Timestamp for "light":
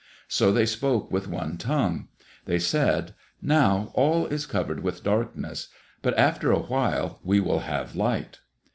7.95-8.39